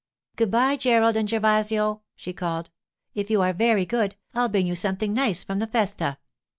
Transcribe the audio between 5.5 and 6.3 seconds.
the festa.